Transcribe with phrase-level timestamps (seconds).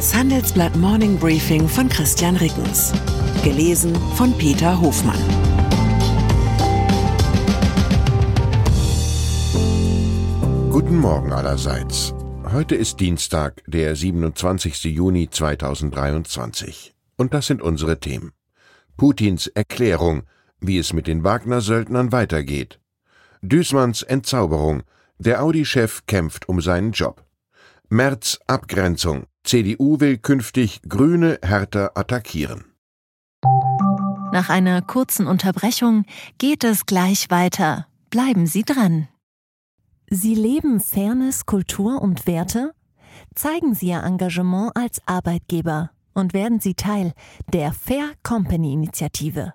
[0.00, 2.90] Das Handelsblatt Morning Briefing von Christian Rickens.
[3.44, 5.20] Gelesen von Peter Hofmann.
[10.70, 12.14] Guten Morgen allerseits.
[12.50, 14.84] Heute ist Dienstag, der 27.
[14.84, 16.94] Juni 2023.
[17.18, 18.32] Und das sind unsere Themen.
[18.96, 20.22] Putins Erklärung,
[20.60, 22.80] wie es mit den Wagner-Söldnern weitergeht.
[23.42, 24.82] Düßmanns Entzauberung,
[25.18, 27.22] der Audi-Chef kämpft um seinen Job.
[27.90, 32.64] Merz Abgrenzung, CDU will künftig Grüne härter attackieren.
[34.32, 36.04] Nach einer kurzen Unterbrechung
[36.38, 37.86] geht es gleich weiter.
[38.10, 39.08] Bleiben Sie dran.
[40.08, 42.72] Sie leben Fairness, Kultur und Werte?
[43.34, 47.12] Zeigen Sie Ihr Engagement als Arbeitgeber und werden Sie Teil
[47.52, 49.54] der Fair Company Initiative.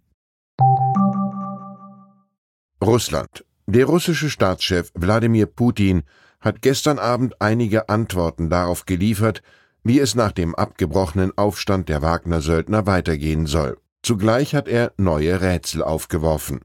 [2.83, 3.45] Russland.
[3.67, 6.01] Der russische Staatschef Wladimir Putin
[6.39, 9.43] hat gestern Abend einige Antworten darauf geliefert,
[9.83, 13.77] wie es nach dem abgebrochenen Aufstand der Wagner-Söldner weitergehen soll.
[14.01, 16.61] Zugleich hat er neue Rätsel aufgeworfen.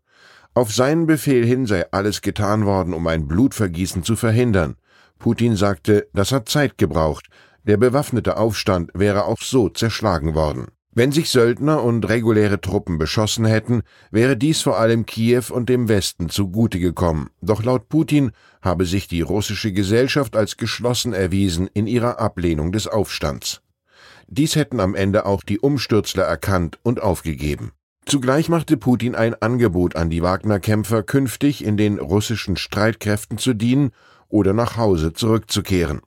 [0.54, 4.76] Auf seinen Befehl hin sei alles getan worden, um ein Blutvergießen zu verhindern.
[5.18, 7.28] Putin sagte, das hat Zeit gebraucht,
[7.64, 10.68] der bewaffnete Aufstand wäre auch so zerschlagen worden.
[10.98, 15.90] Wenn sich Söldner und reguläre Truppen beschossen hätten, wäre dies vor allem Kiew und dem
[15.90, 17.28] Westen zugute gekommen.
[17.42, 18.30] Doch laut Putin
[18.62, 23.60] habe sich die russische Gesellschaft als geschlossen erwiesen in ihrer Ablehnung des Aufstands.
[24.26, 27.72] Dies hätten am Ende auch die Umstürzler erkannt und aufgegeben.
[28.06, 33.90] Zugleich machte Putin ein Angebot an die Wagner-Kämpfer, künftig in den russischen Streitkräften zu dienen
[34.28, 36.00] oder nach Hause zurückzukehren.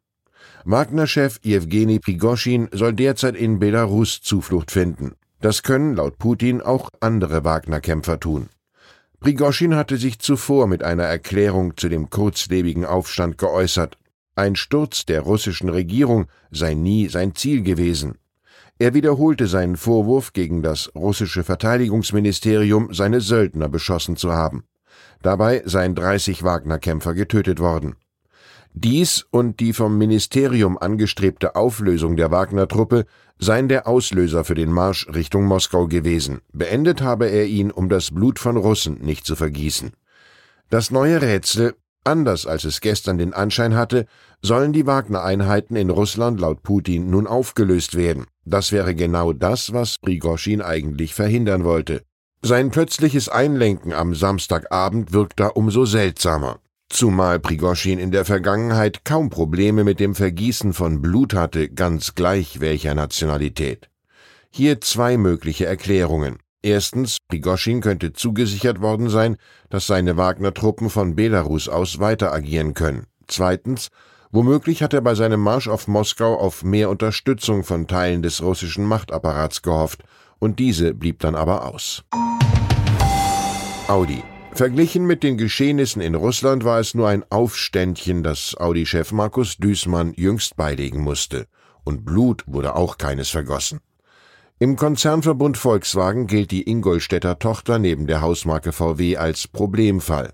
[0.66, 5.14] Wagner-Chef Jewgeni Prigoschin soll derzeit in Belarus Zuflucht finden.
[5.40, 8.50] Das können laut Putin auch andere Wagner-Kämpfer tun.
[9.22, 13.98] Prigoschin hatte sich zuvor mit einer Erklärung zu dem kurzlebigen Aufstand geäußert.
[14.36, 18.16] Ein Sturz der russischen Regierung sei nie sein Ziel gewesen.
[18.80, 24.64] Er wiederholte seinen Vorwurf gegen das russische Verteidigungsministerium, seine Söldner beschossen zu haben.
[25.22, 27.96] Dabei seien 30 Wagner-Kämpfer getötet worden.
[28.74, 33.06] Dies und die vom Ministerium angestrebte Auflösung der Wagner-Truppe
[33.40, 36.41] seien der Auslöser für den Marsch Richtung Moskau gewesen.
[36.53, 39.91] Beendet habe er ihn, um das Blut von Russen nicht zu vergießen.
[40.69, 44.06] Das neue Rätsel, anders als es gestern den Anschein hatte,
[44.41, 48.28] sollen die Wagner-Einheiten in Russland laut Putin nun aufgelöst werden.
[48.46, 52.03] Das wäre genau das, was Prigoschin eigentlich verhindern wollte.
[52.41, 56.59] Sein plötzliches Einlenken am Samstagabend wirkt da umso seltsamer.
[56.90, 62.60] Zumal Prigoschin in der Vergangenheit kaum Probleme mit dem Vergießen von Blut hatte, ganz gleich
[62.60, 63.90] welcher Nationalität.
[64.50, 66.40] Hier zwei mögliche Erklärungen.
[66.64, 69.38] Erstens, Prigoschin könnte zugesichert worden sein,
[69.70, 73.06] dass seine Wagner-Truppen von Belarus aus weiter agieren können.
[73.28, 73.90] Zweitens,
[74.32, 78.84] womöglich hat er bei seinem Marsch auf Moskau auf mehr Unterstützung von Teilen des russischen
[78.84, 80.04] Machtapparats gehofft,
[80.40, 82.04] und diese blieb dann aber aus.
[83.88, 84.24] Audi
[84.59, 90.12] Verglichen mit den Geschehnissen in Russland war es nur ein Aufständchen, das Audi-Chef Markus Düßmann
[90.18, 91.47] jüngst beilegen musste.
[91.86, 93.80] Und Blut wurde auch keines vergossen.
[94.59, 100.34] Im Konzernverbund Volkswagen gilt die Ingolstädter Tochter neben der Hausmarke VW als Problemfall.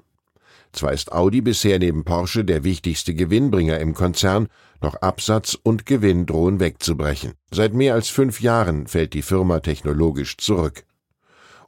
[0.74, 4.48] Zwar ist Audi bisher neben Porsche der wichtigste Gewinnbringer im Konzern,
[4.82, 7.34] doch Absatz und Gewinn drohen wegzubrechen.
[7.52, 10.84] Seit mehr als fünf Jahren fällt die Firma technologisch zurück.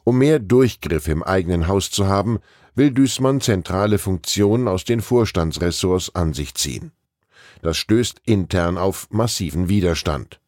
[0.08, 2.40] Um mehr Durchgriff im eigenen Haus zu haben,
[2.76, 6.94] will Düßmann zentrale Funktionen aus den Vorstandsressorts an sich ziehen.
[7.62, 10.40] Das stößt intern auf massiven Widerstand.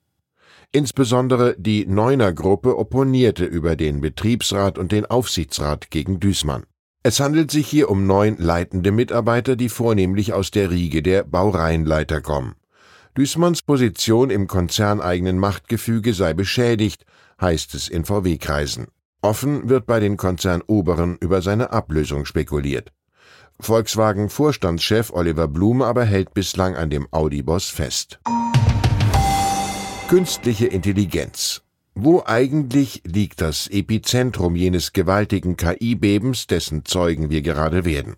[0.72, 6.64] Insbesondere die Neuner Gruppe opponierte über den Betriebsrat und den Aufsichtsrat gegen Düßmann.
[7.04, 12.22] Es handelt sich hier um neun leitende Mitarbeiter, die vornehmlich aus der Riege der Baureihenleiter
[12.22, 12.56] kommen.
[13.18, 17.06] Düßmanns Position im konzerneigenen Machtgefüge sei beschädigt,
[17.42, 18.88] heißt es in VW-Kreisen.
[19.22, 22.94] Offen wird bei den Konzernoberen über seine Ablösung spekuliert.
[23.60, 28.20] Volkswagen-Vorstandschef Oliver Blume aber hält bislang an dem Audi-Boss fest.
[30.08, 31.62] Künstliche Intelligenz.
[31.96, 38.16] Wo eigentlich liegt das Epizentrum jenes gewaltigen KI-Bebens, dessen Zeugen wir gerade werden?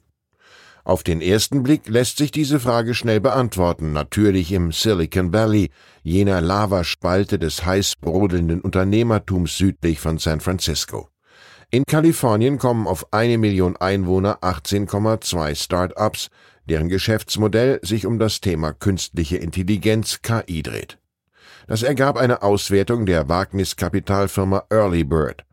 [0.84, 5.70] Auf den ersten Blick lässt sich diese Frage schnell beantworten, natürlich im Silicon Valley,
[6.02, 11.10] jener Lavaspalte des heiß brodelnden Unternehmertums südlich von San Francisco.
[11.70, 16.30] In Kalifornien kommen auf eine Million Einwohner 18,2 Start-ups,
[16.66, 20.98] deren Geschäftsmodell sich um das Thema künstliche Intelligenz KI dreht.
[21.68, 25.46] Das ergab eine Auswertung der Wagniskapitalfirma Early Bird.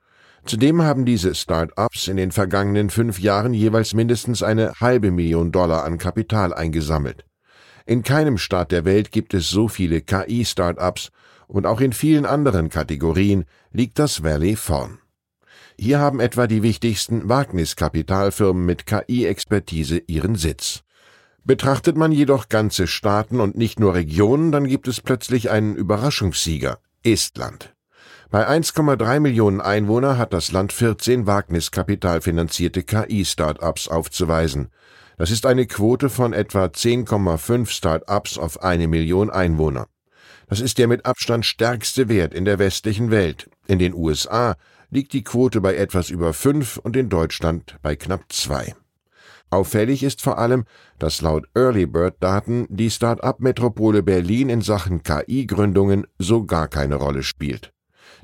[0.48, 5.84] Zudem haben diese Start-ups in den vergangenen fünf Jahren jeweils mindestens eine halbe Million Dollar
[5.84, 7.26] an Kapital eingesammelt.
[7.84, 11.10] In keinem Staat der Welt gibt es so viele KI-Start-ups
[11.48, 15.00] und auch in vielen anderen Kategorien liegt das Valley vorn.
[15.78, 20.80] Hier haben etwa die wichtigsten Wagniskapitalfirmen mit KI-Expertise ihren Sitz.
[21.44, 26.78] Betrachtet man jedoch ganze Staaten und nicht nur Regionen, dann gibt es plötzlich einen Überraschungssieger
[27.04, 27.74] Estland.
[28.30, 34.68] Bei 1,3 Millionen Einwohner hat das Land 14 Wagniskapitalfinanzierte KI-Start-ups aufzuweisen.
[35.16, 39.86] Das ist eine Quote von etwa 10,5 Start-ups auf eine Million Einwohner.
[40.46, 43.48] Das ist der mit Abstand stärkste Wert in der westlichen Welt.
[43.66, 44.56] In den USA
[44.90, 48.74] liegt die Quote bei etwas über 5 und in Deutschland bei knapp 2.
[49.48, 50.66] Auffällig ist vor allem,
[50.98, 57.22] dass laut Early Bird Daten die Start-up-Metropole Berlin in Sachen KI-Gründungen so gar keine Rolle
[57.22, 57.72] spielt.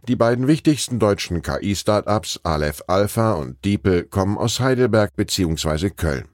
[0.06, 5.88] Die beiden wichtigsten deutschen KI-Startups Aleph Alpha und DeepL kommen aus Heidelberg bzw.
[5.88, 6.28] Köln.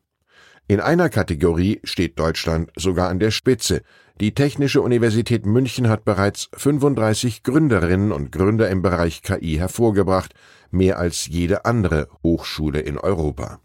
[0.66, 3.82] In einer Kategorie steht Deutschland sogar an der Spitze.
[4.20, 10.34] Die Technische Universität München hat bereits 35 Gründerinnen und Gründer im Bereich KI hervorgebracht,
[10.72, 13.60] mehr als jede andere Hochschule in Europa.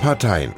[0.00, 0.54] Parteien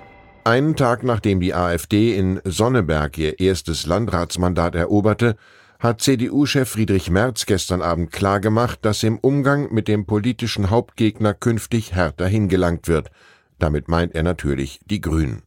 [0.47, 5.37] einen Tag nachdem die AfD in Sonneberg ihr erstes Landratsmandat eroberte,
[5.79, 11.95] hat CDU-Chef Friedrich Merz gestern Abend klargemacht, dass im Umgang mit dem politischen Hauptgegner künftig
[11.95, 13.11] härter hingelangt wird.
[13.59, 15.43] Damit meint er natürlich die Grünen.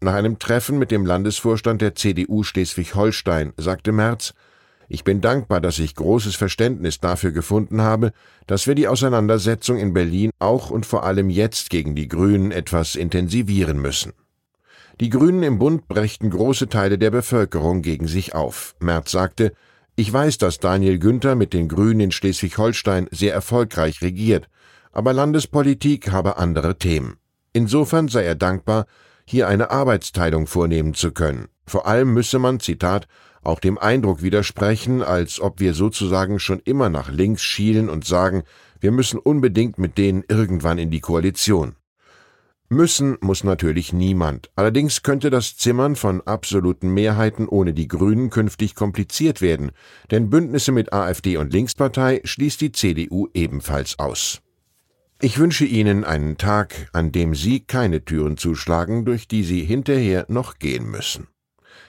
[0.00, 4.34] Nach einem Treffen mit dem Landesvorstand der CDU Schleswig-Holstein sagte Merz,
[4.88, 8.12] ich bin dankbar, dass ich großes Verständnis dafür gefunden habe,
[8.46, 12.94] dass wir die Auseinandersetzung in Berlin auch und vor allem jetzt gegen die Grünen etwas
[12.94, 14.12] intensivieren müssen.
[15.00, 18.76] Die Grünen im Bund brächten große Teile der Bevölkerung gegen sich auf.
[18.78, 19.52] Merz sagte,
[19.96, 24.48] ich weiß, dass Daniel Günther mit den Grünen in Schleswig-Holstein sehr erfolgreich regiert,
[24.92, 27.16] aber Landespolitik habe andere Themen.
[27.52, 28.86] Insofern sei er dankbar,
[29.24, 31.48] hier eine Arbeitsteilung vornehmen zu können.
[31.66, 33.08] Vor allem müsse man, Zitat,
[33.42, 38.44] auch dem Eindruck widersprechen, als ob wir sozusagen schon immer nach links schielen und sagen,
[38.80, 41.74] wir müssen unbedingt mit denen irgendwann in die Koalition.
[42.70, 44.50] Müssen muss natürlich niemand.
[44.56, 49.70] Allerdings könnte das Zimmern von absoluten Mehrheiten ohne die Grünen künftig kompliziert werden,
[50.10, 54.40] denn Bündnisse mit AfD und Linkspartei schließt die CDU ebenfalls aus.
[55.20, 60.24] Ich wünsche Ihnen einen Tag, an dem Sie keine Türen zuschlagen, durch die Sie hinterher
[60.28, 61.28] noch gehen müssen.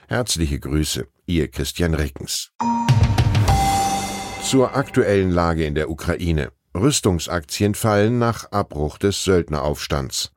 [0.08, 2.52] Herzliche Grüße, Ihr Christian Rickens.
[4.42, 6.52] Zur aktuellen Lage in der Ukraine.
[6.76, 10.35] Rüstungsaktien fallen nach Abbruch des Söldneraufstands.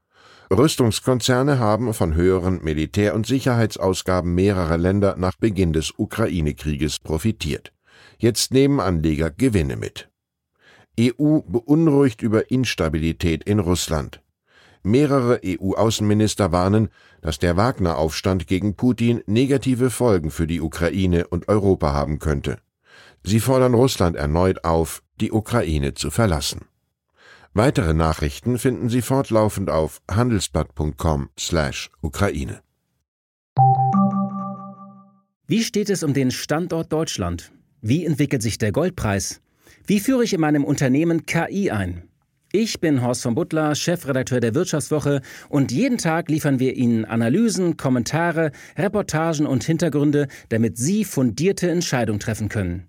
[0.51, 7.72] Rüstungskonzerne haben von höheren Militär- und Sicherheitsausgaben mehrerer Länder nach Beginn des Ukraine-Krieges profitiert.
[8.18, 10.10] Jetzt nehmen Anleger Gewinne mit.
[11.00, 14.24] EU beunruhigt über Instabilität in Russland.
[14.81, 16.90] Mehrere EU-Außenminister warnen,
[17.22, 22.57] dass der Wagner-Aufstand gegen Putin negative Folgen für die Ukraine und Europa haben könnte.
[23.23, 26.69] Sie fordern Russland erneut auf, die Ukraine zu verlassen.
[27.53, 32.61] Weitere Nachrichten finden Sie fortlaufend auf handelsblatt.com/Ukraine.
[35.47, 37.51] Wie steht es um den Standort Deutschland?
[37.81, 39.41] Wie entwickelt sich der Goldpreis?
[39.87, 42.03] Wie führe ich in meinem Unternehmen KI ein?
[42.51, 47.77] Ich bin Horst von Butler, Chefredakteur der Wirtschaftswoche und jeden Tag liefern wir Ihnen Analysen,
[47.77, 52.89] Kommentare, Reportagen und Hintergründe, damit Sie fundierte Entscheidungen treffen können